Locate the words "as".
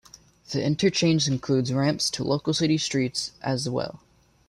3.43-3.69